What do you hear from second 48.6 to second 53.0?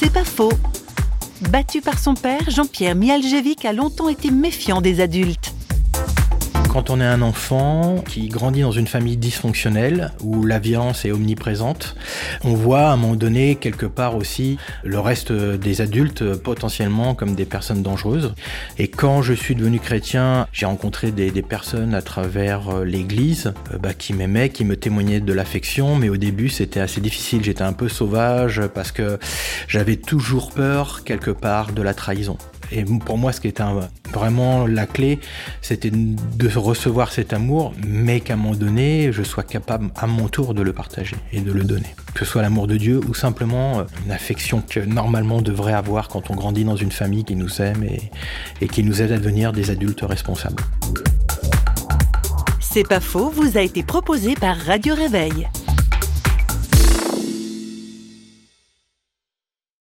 et qui nous aide à devenir des adultes responsables. C'est pas